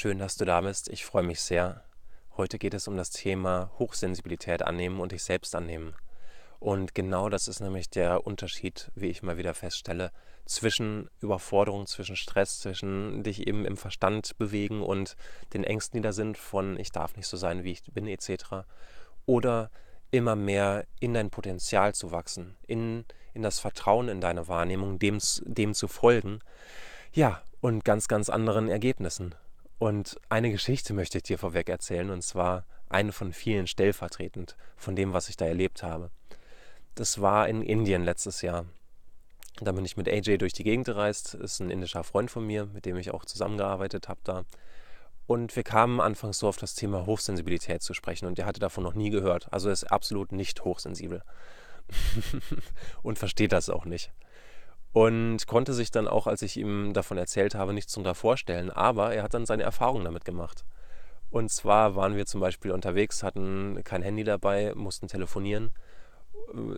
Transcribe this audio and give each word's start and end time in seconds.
Schön, 0.00 0.20
dass 0.20 0.36
du 0.36 0.44
da 0.44 0.60
bist. 0.60 0.88
Ich 0.90 1.04
freue 1.04 1.24
mich 1.24 1.40
sehr. 1.40 1.82
Heute 2.36 2.60
geht 2.60 2.72
es 2.72 2.86
um 2.86 2.96
das 2.96 3.10
Thema 3.10 3.72
Hochsensibilität 3.80 4.62
annehmen 4.62 5.00
und 5.00 5.10
dich 5.10 5.24
selbst 5.24 5.56
annehmen. 5.56 5.96
Und 6.60 6.94
genau 6.94 7.28
das 7.28 7.48
ist 7.48 7.58
nämlich 7.58 7.90
der 7.90 8.24
Unterschied, 8.24 8.92
wie 8.94 9.08
ich 9.08 9.24
mal 9.24 9.38
wieder 9.38 9.54
feststelle, 9.54 10.12
zwischen 10.44 11.10
Überforderung, 11.20 11.88
zwischen 11.88 12.14
Stress, 12.14 12.60
zwischen 12.60 13.24
dich 13.24 13.48
eben 13.48 13.64
im 13.64 13.76
Verstand 13.76 14.38
bewegen 14.38 14.82
und 14.84 15.16
den 15.52 15.64
Ängsten, 15.64 15.98
die 15.98 16.06
da 16.06 16.12
sind, 16.12 16.38
von 16.38 16.78
ich 16.78 16.92
darf 16.92 17.16
nicht 17.16 17.26
so 17.26 17.36
sein, 17.36 17.64
wie 17.64 17.72
ich 17.72 17.82
bin, 17.92 18.06
etc. 18.06 18.68
Oder 19.26 19.68
immer 20.12 20.36
mehr 20.36 20.86
in 21.00 21.12
dein 21.12 21.30
Potenzial 21.30 21.92
zu 21.92 22.12
wachsen, 22.12 22.54
in, 22.68 23.04
in 23.34 23.42
das 23.42 23.58
Vertrauen 23.58 24.08
in 24.08 24.20
deine 24.20 24.46
Wahrnehmung, 24.46 25.00
dem, 25.00 25.18
dem 25.44 25.74
zu 25.74 25.88
folgen. 25.88 26.38
Ja, 27.12 27.42
und 27.60 27.84
ganz, 27.84 28.06
ganz 28.06 28.28
anderen 28.28 28.68
Ergebnissen. 28.68 29.34
Und 29.78 30.20
eine 30.28 30.50
Geschichte 30.50 30.92
möchte 30.92 31.18
ich 31.18 31.24
dir 31.24 31.38
vorweg 31.38 31.68
erzählen, 31.68 32.10
und 32.10 32.22
zwar 32.22 32.64
eine 32.88 33.12
von 33.12 33.32
vielen 33.32 33.66
stellvertretend 33.66 34.56
von 34.76 34.96
dem, 34.96 35.12
was 35.12 35.28
ich 35.28 35.36
da 35.36 35.46
erlebt 35.46 35.82
habe. 35.82 36.10
Das 36.94 37.20
war 37.20 37.48
in 37.48 37.62
Indien 37.62 38.02
letztes 38.02 38.42
Jahr. 38.42 38.64
Da 39.60 39.72
bin 39.72 39.84
ich 39.84 39.96
mit 39.96 40.08
AJ 40.08 40.38
durch 40.38 40.52
die 40.52 40.64
Gegend 40.64 40.86
gereist. 40.86 41.34
Ist 41.34 41.60
ein 41.60 41.70
indischer 41.70 42.04
Freund 42.04 42.30
von 42.30 42.46
mir, 42.46 42.66
mit 42.66 42.86
dem 42.86 42.96
ich 42.96 43.12
auch 43.12 43.24
zusammengearbeitet 43.24 44.08
habe 44.08 44.20
da. 44.24 44.44
Und 45.26 45.54
wir 45.56 45.62
kamen 45.62 46.00
anfangs 46.00 46.38
so 46.38 46.48
auf 46.48 46.56
das 46.56 46.74
Thema 46.74 47.04
Hochsensibilität 47.06 47.82
zu 47.82 47.92
sprechen 47.92 48.26
und 48.26 48.38
der 48.38 48.46
hatte 48.46 48.60
davon 48.60 48.82
noch 48.82 48.94
nie 48.94 49.10
gehört. 49.10 49.52
Also 49.52 49.68
er 49.68 49.74
ist 49.74 49.84
absolut 49.84 50.32
nicht 50.32 50.64
hochsensibel 50.64 51.22
und 53.02 53.18
versteht 53.18 53.52
das 53.52 53.68
auch 53.68 53.84
nicht. 53.84 54.10
Und 54.98 55.46
konnte 55.46 55.74
sich 55.74 55.92
dann 55.92 56.08
auch, 56.08 56.26
als 56.26 56.42
ich 56.42 56.56
ihm 56.56 56.92
davon 56.92 57.18
erzählt 57.18 57.54
habe, 57.54 57.72
nichts 57.72 57.92
darunter 57.92 58.16
vorstellen. 58.16 58.68
Aber 58.68 59.14
er 59.14 59.22
hat 59.22 59.32
dann 59.32 59.46
seine 59.46 59.62
Erfahrungen 59.62 60.04
damit 60.04 60.24
gemacht. 60.24 60.64
Und 61.30 61.52
zwar 61.52 61.94
waren 61.94 62.16
wir 62.16 62.26
zum 62.26 62.40
Beispiel 62.40 62.72
unterwegs, 62.72 63.22
hatten 63.22 63.80
kein 63.84 64.02
Handy 64.02 64.24
dabei, 64.24 64.72
mussten 64.74 65.06
telefonieren. 65.06 65.70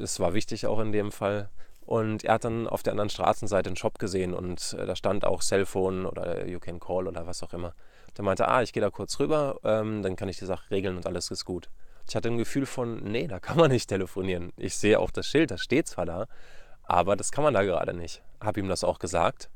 Es 0.02 0.20
war 0.20 0.34
wichtig 0.34 0.66
auch 0.66 0.80
in 0.80 0.92
dem 0.92 1.12
Fall. 1.12 1.48
Und 1.86 2.22
er 2.22 2.34
hat 2.34 2.44
dann 2.44 2.66
auf 2.66 2.82
der 2.82 2.92
anderen 2.92 3.08
Straßenseite 3.08 3.70
einen 3.70 3.76
Shop 3.78 3.98
gesehen 3.98 4.34
und 4.34 4.76
äh, 4.78 4.84
da 4.84 4.94
stand 4.94 5.24
auch 5.24 5.40
Cellphone 5.40 6.04
oder 6.04 6.46
You 6.46 6.60
Can 6.60 6.78
Call 6.78 7.08
oder 7.08 7.26
was 7.26 7.42
auch 7.42 7.54
immer. 7.54 7.72
Der 8.18 8.24
meinte, 8.24 8.48
ah, 8.48 8.60
ich 8.60 8.74
gehe 8.74 8.82
da 8.82 8.90
kurz 8.90 9.18
rüber, 9.18 9.60
ähm, 9.64 10.02
dann 10.02 10.16
kann 10.16 10.28
ich 10.28 10.38
die 10.38 10.44
Sache 10.44 10.70
regeln 10.70 10.98
und 10.98 11.06
alles 11.06 11.30
ist 11.30 11.46
gut. 11.46 11.70
Ich 12.06 12.14
hatte 12.14 12.28
ein 12.28 12.36
Gefühl 12.36 12.66
von, 12.66 13.02
nee, 13.02 13.26
da 13.28 13.40
kann 13.40 13.56
man 13.56 13.70
nicht 13.70 13.88
telefonieren. 13.88 14.52
Ich 14.58 14.76
sehe 14.76 15.00
auch 15.00 15.10
das 15.10 15.26
Schild, 15.26 15.50
das 15.50 15.62
steht 15.62 15.88
zwar 15.88 16.04
da, 16.04 16.26
aber 16.90 17.14
das 17.14 17.30
kann 17.30 17.44
man 17.44 17.54
da 17.54 17.62
gerade 17.62 17.94
nicht. 17.94 18.20
Hab 18.40 18.56
ihm 18.56 18.68
das 18.68 18.82
auch 18.82 18.98
gesagt. 18.98 19.48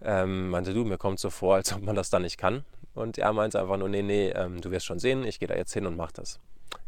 Ähm, 0.00 0.48
meinte, 0.50 0.72
du, 0.72 0.84
mir 0.84 0.96
kommt 0.96 1.18
so 1.18 1.28
vor, 1.28 1.56
als 1.56 1.72
ob 1.72 1.82
man 1.82 1.96
das 1.96 2.08
da 2.08 2.20
nicht 2.20 2.38
kann. 2.38 2.64
Und 2.94 3.18
er 3.18 3.32
meinte 3.32 3.60
einfach 3.60 3.76
nur, 3.76 3.88
nee, 3.88 4.02
nee, 4.02 4.28
ähm, 4.28 4.60
du 4.60 4.70
wirst 4.70 4.86
schon 4.86 5.00
sehen, 5.00 5.24
ich 5.24 5.40
gehe 5.40 5.48
da 5.48 5.56
jetzt 5.56 5.72
hin 5.72 5.86
und 5.86 5.96
mach 5.96 6.12
das. 6.12 6.38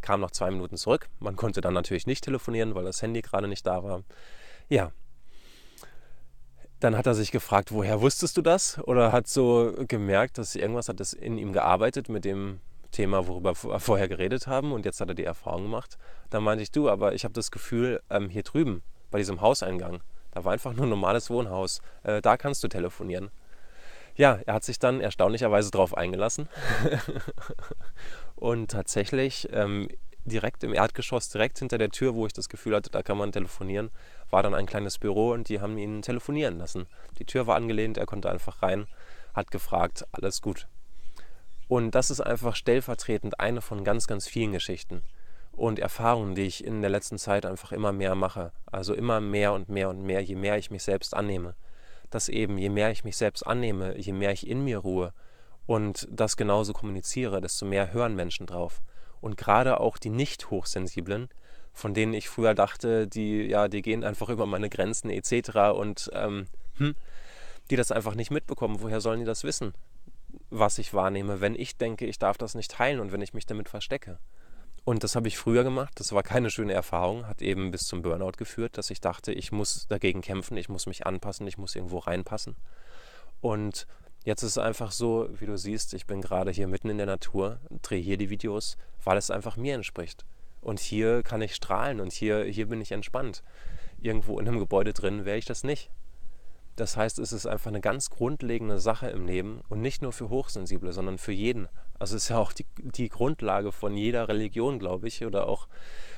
Kam 0.01 0.21
noch 0.21 0.31
zwei 0.31 0.51
Minuten 0.53 0.77
zurück. 0.77 1.09
Man 1.19 1.35
konnte 1.35 1.61
dann 1.61 1.75
natürlich 1.75 2.07
nicht 2.07 2.25
telefonieren, 2.25 2.77
weil 2.77 2.85
das 2.85 3.03
Handy 3.03 3.21
gerade 3.21 3.49
nicht 3.49 3.67
da 3.67 3.83
war. 3.83 4.05
Ja. 4.69 4.93
Dann 6.79 6.97
hat 6.97 7.07
er 7.07 7.15
sich 7.15 7.33
gefragt, 7.33 7.73
woher 7.73 8.01
wusstest 8.01 8.37
du 8.37 8.43
das? 8.43 8.79
Oder 8.85 9.11
hat 9.11 9.27
so 9.27 9.73
gemerkt, 9.89 10.39
dass 10.39 10.55
irgendwas 10.55 10.89
hat 10.89 11.01
das 11.01 11.15
in 11.15 11.37
ihm 11.37 11.53
gearbeitet 11.53 12.09
mit 12.09 12.25
dem 12.25 12.61
Thema, 12.93 13.27
worüber 13.27 13.55
wir 13.65 13.81
vorher 13.81 14.07
geredet 14.07 14.47
haben. 14.47 14.73
Und 14.73 14.85
jetzt 14.85 15.01
hat 15.01 15.09
er 15.09 15.15
die 15.15 15.25
Erfahrung 15.25 15.65
gemacht. 15.65 15.99
Dann 16.31 16.45
meinte 16.45 16.63
ich, 16.63 16.71
du, 16.71 16.89
aber 16.89 17.15
ich 17.15 17.25
habe 17.25 17.35
das 17.35 17.51
Gefühl, 17.51 18.01
ähm, 18.09 18.29
hier 18.29 18.45
drüben, 18.45 18.83
bei 19.15 19.19
diesem 19.19 19.41
Hauseingang, 19.41 20.01
da 20.33 20.45
war 20.45 20.53
einfach 20.53 20.73
nur 20.73 20.87
ein 20.87 20.91
normales 20.91 21.31
Wohnhaus. 21.31 21.81
Äh, 22.03 22.21
da 22.21 22.37
kannst 22.37 22.65
du 22.65 22.69
telefonieren. 22.69 23.31
Ja, 24.17 24.41
er 24.45 24.55
hat 24.55 24.65
sich 24.65 24.81
dann 24.81 25.01
erstaunlicherweise 25.01 25.71
darauf 25.71 25.97
eingelassen. 25.97 26.49
und 28.35 28.73
tatsächlich 28.73 29.49
ähm, 29.53 29.87
direkt 30.25 30.65
im 30.65 30.75
Erdgeschoss, 30.75 31.29
direkt 31.29 31.61
hinter 31.61 31.79
der 31.79 31.91
Tür, 31.91 32.17
wo 32.17 32.27
ich 32.27 32.33
das 32.33 32.49
Gefühl 32.49 32.75
hatte, 32.75 32.91
da 32.91 33.05
kann 33.05 33.17
man 33.17 33.31
telefonieren, 33.31 33.91
war 34.31 34.43
dann 34.43 34.53
ein 34.53 34.67
kleines 34.67 34.99
Büro 34.99 35.31
und 35.31 35.49
die 35.49 35.61
haben 35.61 35.79
ihn 35.79 36.03
telefonieren 36.03 36.59
lassen. 36.59 36.89
Die 37.21 37.25
Tür 37.25 37.47
war 37.47 37.55
angelehnt, 37.55 37.99
er 37.99 38.07
konnte 38.07 38.29
einfach 38.29 38.65
rein, 38.65 38.89
hat 39.33 39.53
gefragt, 39.53 40.05
alles 40.11 40.43
gut. 40.43 40.67
Und 41.69 41.93
das 41.93 42.11
ist 42.11 42.21
einfach 42.21 42.57
stellvertretend 42.57 43.39
eine 43.39 43.61
von 43.61 43.85
ganz, 43.85 44.09
ganz 44.09 44.27
vielen 44.27 44.51
Geschichten 44.51 45.05
und 45.57 45.79
Erfahrungen, 45.79 46.35
die 46.35 46.43
ich 46.43 46.65
in 46.65 46.81
der 46.81 46.91
letzten 46.91 47.19
Zeit 47.19 47.47
einfach 47.47 47.73
immer 47.73 47.93
mehr 47.93 48.15
mache. 48.15 48.53
Also 48.67 48.95
immer 48.95 49.21
mehr 49.21 49.53
und 49.53 49.69
mehr 49.69 49.89
und 49.89 50.03
mehr, 50.03 50.21
je 50.21 50.35
mehr 50.35 50.59
ich 50.59 50.71
mich 50.71 50.83
selbst 50.83 51.15
annehme. 51.15 51.55
Dass 52.11 52.29
eben, 52.29 52.59
je 52.59 52.69
mehr 52.69 52.91
ich 52.91 53.05
mich 53.05 53.17
selbst 53.17 53.47
annehme, 53.47 53.97
je 53.99 54.13
mehr 54.13 54.33
ich 54.33 54.47
in 54.47 54.65
mir 54.65 54.79
ruhe 54.79 55.13
und 55.67 56.07
das 56.11 56.37
genauso 56.37 56.73
kommuniziere, 56.73 57.41
desto 57.41 57.67
mehr 57.67 57.93
hören 57.93 58.15
Menschen 58.15 58.47
drauf. 58.47 58.83
Und 59.21 59.37
gerade 59.37 59.81
auch 59.81 59.97
die 59.97 60.11
nicht 60.11 60.51
hochsensiblen, 60.51 61.29
von 61.73 61.95
denen 61.95 62.15
ich 62.15 62.29
früher 62.29 62.55
dachte, 62.55 63.09
die, 63.09 63.43
ja, 63.45 63.69
die 63.69 63.83
gehen 63.83 64.05
einfach 64.05 64.29
über 64.29 64.47
meine 64.47 64.69
Grenzen 64.69 65.11
etc. 65.11 65.75
und 65.75 66.11
ähm, 66.13 66.47
hm, 66.77 66.95
die 67.71 67.77
das 67.77 67.91
einfach 67.91 68.15
nicht 68.15 68.31
mitbekommen. 68.31 68.81
Woher 68.81 69.01
sollen 69.01 69.21
die 69.21 69.27
das 69.27 69.45
wissen, 69.45 69.73
was 70.51 70.79
ich 70.79 70.95
wahrnehme, 70.95 71.41
wenn 71.41 71.55
ich 71.55 71.77
denke, 71.77 72.07
ich 72.07 72.19
darf 72.19 72.37
das 72.39 72.55
nicht 72.55 72.71
teilen 72.71 73.01
und 73.01 73.13
wenn 73.13 73.23
ich 73.23 73.35
mich 73.35 73.47
damit 73.47 73.69
verstecke? 73.69 74.19
Und 74.85 75.03
das 75.03 75.17
habe 75.17 75.29
ich 75.29 75.39
früher 75.39 75.65
gemacht. 75.65 75.93
Das 75.99 76.13
war 76.13 76.23
keine 76.23 76.51
schöne 76.51 76.75
Erfahrung, 76.75 77.27
hat 77.27 77.41
eben 77.41 77.71
bis 77.71 77.87
zum 77.87 78.03
Burnout 78.03 78.33
geführt, 78.37 78.77
dass 78.77 78.91
ich 78.91 79.01
dachte, 79.01 79.33
ich 79.33 79.51
muss 79.51 79.87
dagegen 79.89 80.21
kämpfen, 80.21 80.57
ich 80.57 80.69
muss 80.69 80.87
mich 80.87 81.07
anpassen, 81.07 81.47
ich 81.47 81.57
muss 81.57 81.75
irgendwo 81.75 81.99
reinpassen. 81.99 82.57
Und 83.41 83.87
Jetzt 84.25 84.43
ist 84.43 84.53
es 84.53 84.59
einfach 84.59 84.91
so, 84.91 85.29
wie 85.39 85.45
du 85.45 85.59
siehst, 85.59 85.93
ich 85.93 86.07
bin 86.07 86.23
gerade 86.23 86.51
hier 86.51 86.67
mitten 86.67 86.89
in 86.89 86.97
der 86.97 87.07
Natur, 87.07 87.61
drehe 87.83 88.01
hier 88.01 88.17
die 88.17 88.31
Videos, 88.31 88.79
weil 89.05 89.19
es 89.19 89.31
einfach 89.31 89.59
mir 89.59 89.75
entspricht. 89.75 90.25
Und 90.63 90.81
hier 90.81 91.23
kann 91.23 91.43
ich 91.43 91.55
strahlen 91.55 92.01
und 92.01 92.11
hier, 92.11 92.43
hier 92.45 92.69
bin 92.69 92.81
ich 92.81 92.93
entspannt. 92.93 93.43
Irgendwo 94.01 94.41
in 94.41 94.49
einem 94.49 94.59
Gebäude 94.59 94.95
drin 94.95 95.27
wäre 95.27 95.37
ich 95.37 95.45
das 95.45 95.63
nicht. 95.63 95.91
Das 96.75 96.97
heißt, 96.97 97.19
es 97.19 97.35
ist 97.35 97.45
einfach 97.45 97.69
eine 97.69 97.83
ganz 97.83 98.09
grundlegende 98.09 98.81
Sache 98.81 99.09
im 99.09 99.27
Leben 99.27 99.61
und 99.69 99.83
nicht 99.83 100.01
nur 100.01 100.13
für 100.13 100.31
Hochsensible, 100.31 100.95
sondern 100.95 101.19
für 101.19 101.33
jeden. 101.33 101.69
Also 101.99 102.17
es 102.17 102.25
ist 102.25 102.29
ja 102.31 102.39
auch 102.39 102.53
die, 102.53 102.67
die 102.79 103.09
Grundlage 103.09 103.73
von 103.73 103.97
jeder 103.97 104.29
Religion, 104.29 104.79
glaube 104.79 105.09
ich, 105.09 105.25
oder 105.25 105.49
auch 105.49 105.69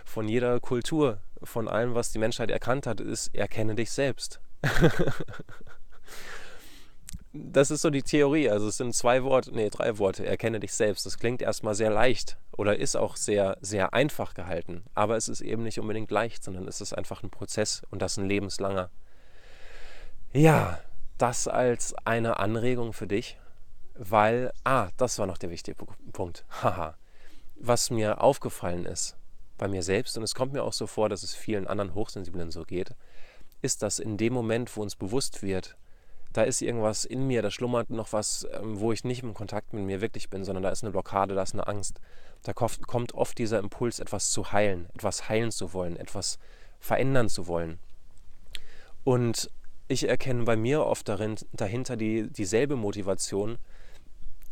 von 0.04 0.28
jeder 0.28 0.59
Kultur, 0.60 1.19
von 1.42 1.69
allem, 1.69 1.94
was 1.94 2.12
die 2.12 2.19
Menschheit 2.19 2.50
erkannt 2.50 2.87
hat, 2.87 3.00
ist, 3.00 3.34
erkenne 3.34 3.75
dich 3.75 3.91
selbst. 3.91 4.41
das 7.32 7.70
ist 7.70 7.82
so 7.82 7.91
die 7.91 8.03
Theorie. 8.03 8.50
Also 8.50 8.69
es 8.69 8.76
sind 8.76 8.94
zwei 8.94 9.22
Worte, 9.22 9.53
nee, 9.53 9.69
drei 9.70 9.98
Worte. 9.98 10.26
Erkenne 10.26 10.60
dich 10.60 10.72
selbst. 10.72 11.06
Das 11.06 11.19
klingt 11.19 11.42
erstmal 11.42 11.75
sehr 11.75 11.91
leicht 11.91 12.37
oder 12.56 12.78
ist 12.78 12.97
auch 12.97 13.16
sehr, 13.16 13.58
sehr 13.60 13.94
einfach 13.94 14.34
gehalten. 14.34 14.84
Aber 14.94 15.16
es 15.16 15.28
ist 15.28 15.41
eben 15.41 15.62
nicht 15.62 15.81
unbedingt 15.81 16.10
leicht, 16.10 16.43
sondern 16.44 16.66
es 16.69 16.81
ist 16.81 16.93
einfach 16.93 17.22
ein 17.22 17.31
Prozess 17.31 17.82
und 17.91 18.00
das 18.03 18.16
ein 18.16 18.28
lebenslanger. 18.28 18.91
Ja, 20.32 20.81
das 21.19 21.48
als 21.48 21.94
eine 22.04 22.38
Anregung 22.38 22.93
für 22.93 23.06
dich, 23.06 23.38
weil, 23.99 24.53
ah, 24.65 24.89
das 24.97 25.19
war 25.19 25.27
noch 25.27 25.39
der 25.39 25.51
wichtige 25.51 25.77
Punkt. 26.12 26.45
Haha. 26.62 26.97
Was 27.59 27.91
mir 27.91 28.21
aufgefallen 28.21 28.84
ist 28.84 29.17
bei 29.59 29.69
mir 29.69 29.83
selbst, 29.83 30.17
und 30.19 30.23
es 30.23 30.34
kommt 30.34 30.53
mir 30.53 30.62
auch 30.62 30.75
so 30.75 30.87
vor, 30.87 31.09
dass 31.09 31.23
es 31.23 31.34
vielen 31.34 31.67
anderen 31.67 31.95
Hochsensiblen 31.95 32.51
so 32.51 32.65
geht, 32.65 32.95
ist, 33.62 33.83
dass 33.83 33.99
in 33.99 34.19
dem 34.19 34.35
Moment, 34.35 34.77
wo 34.77 34.83
uns 34.83 34.97
bewusst 34.97 35.43
wird, 35.43 35.77
da 36.33 36.43
ist 36.43 36.61
irgendwas 36.61 37.06
in 37.06 37.27
mir, 37.27 37.41
da 37.41 37.51
schlummert 37.51 37.89
noch 37.89 38.12
was, 38.12 38.47
ähm, 38.53 38.79
wo 38.79 38.93
ich 38.93 39.05
nicht 39.05 39.23
im 39.23 39.33
Kontakt 39.33 39.73
mit 39.73 39.85
mir 39.85 40.03
wirklich 40.03 40.29
bin, 40.29 40.45
sondern 40.45 40.62
da 40.62 40.69
ist 40.69 40.85
eine 40.85 40.93
Blockade, 40.93 41.35
da 41.35 41.43
ist 41.43 41.55
eine 41.55 41.67
Angst. 41.67 42.01
Da 42.43 42.53
kommt 42.53 43.15
oft 43.15 43.39
dieser 43.39 43.59
Impuls, 43.59 43.99
etwas 43.99 44.31
zu 44.31 44.53
heilen, 44.53 44.89
etwas 44.95 45.29
heilen 45.29 45.51
zu 45.51 45.73
wollen, 45.73 45.97
etwas 45.97 46.39
verändern 46.79 47.31
zu 47.31 47.47
wollen. 47.47 47.79
Und 49.03 49.51
ich 49.89 50.09
erkenne 50.09 50.45
bei 50.45 50.57
mir 50.57 50.85
oft 50.85 51.09
darin, 51.09 51.37
dahinter 51.53 51.97
die, 51.97 52.31
dieselbe 52.31 52.77
Motivation, 52.77 53.59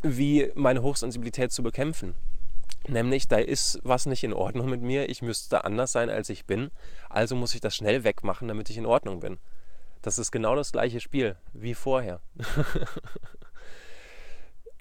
wie 0.01 0.51
meine 0.55 0.81
Hochsensibilität 0.81 1.51
zu 1.51 1.63
bekämpfen. 1.63 2.15
Nämlich, 2.87 3.27
da 3.27 3.37
ist 3.37 3.79
was 3.83 4.05
nicht 4.05 4.23
in 4.23 4.33
Ordnung 4.33 4.69
mit 4.69 4.81
mir, 4.81 5.09
ich 5.09 5.21
müsste 5.21 5.65
anders 5.65 5.91
sein, 5.91 6.09
als 6.09 6.29
ich 6.29 6.45
bin, 6.45 6.69
also 7.09 7.35
muss 7.35 7.55
ich 7.55 7.61
das 7.61 7.75
schnell 7.75 8.03
wegmachen, 8.03 8.47
damit 8.47 8.69
ich 8.69 8.77
in 8.77 8.85
Ordnung 8.85 9.19
bin. 9.19 9.39
Das 10.03 10.19
ist 10.19 10.31
genau 10.31 10.55
das 10.55 10.71
gleiche 10.71 11.01
Spiel 11.01 11.35
wie 11.53 11.73
vorher. 11.73 12.21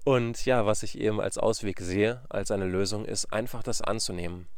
Und 0.05 0.45
ja, 0.45 0.67
was 0.67 0.83
ich 0.83 0.99
eben 1.01 1.19
als 1.19 1.39
Ausweg 1.39 1.81
sehe, 1.81 2.23
als 2.29 2.51
eine 2.51 2.67
Lösung, 2.67 3.07
ist 3.07 3.33
einfach 3.33 3.63
das 3.63 3.81
anzunehmen. 3.81 4.49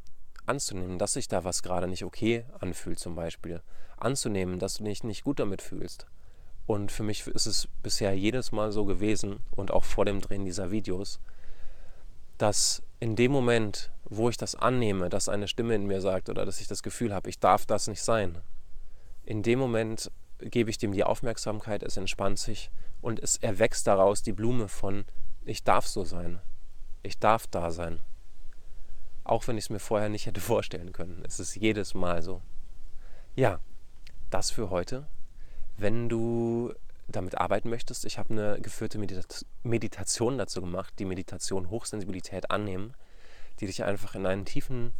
Anzunehmen, 0.46 0.98
dass 0.98 1.14
sich 1.14 1.28
da 1.28 1.44
was 1.44 1.62
gerade 1.62 1.88
nicht 1.88 2.04
okay 2.04 2.44
anfühlt 2.60 2.98
zum 2.98 3.14
Beispiel. 3.14 3.62
Anzunehmen, 3.96 4.58
dass 4.58 4.74
du 4.74 4.84
dich 4.84 5.04
nicht 5.04 5.24
gut 5.24 5.40
damit 5.40 5.62
fühlst. 5.62 6.06
Und 6.66 6.90
für 6.90 7.02
mich 7.02 7.26
ist 7.26 7.46
es 7.46 7.68
bisher 7.82 8.16
jedes 8.16 8.52
Mal 8.52 8.72
so 8.72 8.84
gewesen 8.84 9.40
und 9.52 9.70
auch 9.70 9.84
vor 9.84 10.04
dem 10.04 10.20
Drehen 10.20 10.44
dieser 10.44 10.70
Videos, 10.70 11.20
dass 12.38 12.82
in 13.00 13.16
dem 13.16 13.32
Moment, 13.32 13.90
wo 14.04 14.28
ich 14.28 14.36
das 14.36 14.54
annehme, 14.54 15.08
dass 15.08 15.28
eine 15.28 15.48
Stimme 15.48 15.74
in 15.74 15.86
mir 15.86 16.00
sagt 16.00 16.28
oder 16.28 16.44
dass 16.44 16.60
ich 16.60 16.66
das 16.66 16.82
Gefühl 16.82 17.14
habe, 17.14 17.30
ich 17.30 17.38
darf 17.38 17.66
das 17.66 17.86
nicht 17.86 18.02
sein, 18.02 18.38
in 19.24 19.42
dem 19.42 19.58
Moment 19.58 20.10
gebe 20.38 20.70
ich 20.70 20.78
dem 20.78 20.92
die 20.92 21.04
Aufmerksamkeit, 21.04 21.82
es 21.82 21.96
entspannt 21.96 22.38
sich 22.38 22.70
und 23.00 23.20
es 23.20 23.36
erwächst 23.36 23.86
daraus 23.86 24.22
die 24.22 24.32
Blume 24.32 24.68
von 24.68 25.04
Ich 25.44 25.64
darf 25.64 25.86
so 25.86 26.04
sein. 26.04 26.40
Ich 27.02 27.18
darf 27.18 27.46
da 27.46 27.70
sein. 27.70 28.00
Auch 29.26 29.48
wenn 29.48 29.58
ich 29.58 29.64
es 29.64 29.70
mir 29.70 29.80
vorher 29.80 30.08
nicht 30.08 30.26
hätte 30.26 30.40
vorstellen 30.40 30.92
können. 30.92 31.24
Es 31.26 31.40
ist 31.40 31.56
jedes 31.56 31.94
Mal 31.94 32.22
so. 32.22 32.42
Ja, 33.34 33.58
das 34.30 34.52
für 34.52 34.70
heute. 34.70 35.08
Wenn 35.76 36.08
du 36.08 36.72
damit 37.08 37.36
arbeiten 37.36 37.68
möchtest, 37.68 38.04
ich 38.04 38.18
habe 38.18 38.30
eine 38.30 38.60
geführte 38.60 39.00
Meditation 39.64 40.38
dazu 40.38 40.60
gemacht, 40.60 40.94
die 41.00 41.04
Meditation 41.04 41.70
Hochsensibilität 41.70 42.52
annehmen, 42.52 42.94
die 43.58 43.66
dich 43.66 43.82
einfach 43.82 44.14
in 44.14 44.26
einen 44.26 44.44
tiefen 44.44 44.92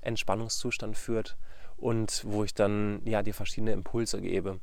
Entspannungszustand 0.00 0.96
führt 0.96 1.36
und 1.76 2.24
wo 2.26 2.44
ich 2.44 2.54
dann 2.54 3.02
ja 3.04 3.22
dir 3.22 3.34
verschiedene 3.34 3.72
Impulse 3.72 4.22
gebe, 4.22 4.60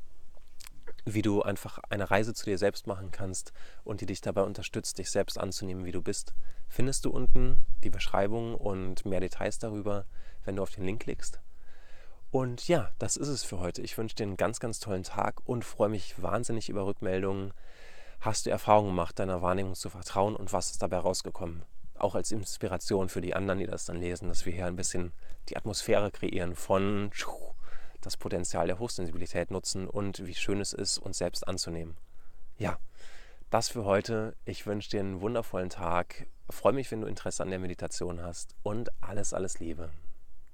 wie 1.06 1.21
du 1.21 1.42
einfach 1.42 1.80
eine 1.89 2.09
Reise 2.09 2.33
zu 2.33 2.45
dir 2.45 2.57
selbst 2.57 2.88
machen 2.88 3.12
kannst 3.12 3.53
und 3.83 4.01
die 4.01 4.06
dich 4.06 4.21
dabei 4.21 4.42
unterstützt, 4.42 4.97
dich 4.97 5.12
selbst 5.12 5.39
anzunehmen, 5.39 5.86
wie 5.86 5.92
du 5.92 6.01
bist, 6.01 6.33
findest 6.68 7.06
du 7.06 7.12
unten 7.12 7.65
die 7.83 7.89
Beschreibung 7.89 8.56
und 8.56 9.06
mehr 9.06 9.19
Details 9.19 9.59
darüber, 9.59 10.06
wenn 10.45 10.56
du 10.56 10.63
auf 10.63 10.71
den 10.71 10.86
Link 10.86 11.03
klickst. 11.03 11.39
Und 12.31 12.68
ja, 12.68 12.92
das 13.00 13.15
ist 13.15 13.27
es 13.27 13.44
für 13.44 13.59
heute. 13.59 13.81
Ich 13.81 13.97
wünsche 13.97 14.15
dir 14.15 14.24
einen 14.24 14.36
ganz, 14.36 14.59
ganz 14.59 14.80
tollen 14.80 15.03
Tag 15.03 15.42
und 15.45 15.63
freue 15.63 15.89
mich 15.89 16.21
wahnsinnig 16.21 16.69
über 16.69 16.86
Rückmeldungen. 16.86 17.53
Hast 18.19 18.45
du 18.45 18.50
Erfahrungen 18.50 18.89
gemacht, 18.89 19.19
deiner 19.19 19.42
Wahrnehmung 19.42 19.75
zu 19.75 19.89
vertrauen 19.89 20.36
und 20.36 20.51
was 20.51 20.71
ist 20.71 20.81
dabei 20.81 20.97
rausgekommen? 20.97 21.63
Auch 21.97 22.15
als 22.15 22.31
Inspiration 22.31 23.07
für 23.07 23.21
die 23.21 23.36
anderen, 23.36 23.59
die 23.59 23.68
das 23.68 23.86
dann 23.86 24.01
lesen, 24.01 24.27
dass 24.27 24.45
wir 24.45 24.51
hier 24.51 24.65
ein 24.65 24.75
bisschen 24.75 25.13
die 25.47 25.56
Atmosphäre 25.56 26.12
kreieren 26.12 26.56
von 26.56 27.09
das 28.06 28.18
Potenzial 28.18 28.68
der 28.68 28.80
Hochsensibilität 28.80 29.52
nutzen 29.52 29.88
und 29.88 30.25
wie 30.25 30.36
schön 30.36 30.62
es 30.62 30.74
ist, 30.74 30.98
uns 30.98 31.18
selbst 31.18 31.48
anzunehmen. 31.48 31.98
Ja, 32.57 32.78
das 33.50 33.69
für 33.69 33.86
heute. 33.86 34.36
Ich 34.46 34.66
wünsche 34.68 34.90
dir 34.90 35.00
einen 35.00 35.22
wundervollen 35.22 35.69
Tag. 35.69 36.28
freue 36.50 36.74
mich, 36.74 36.92
wenn 36.92 37.02
du 37.02 37.07
Interesse 37.07 37.42
an 37.44 37.50
der 37.50 37.60
Meditation 37.60 38.22
hast 38.22 38.56
und 38.63 38.90
alles, 39.02 39.34
alles 39.34 39.60
Liebe. 39.60 39.90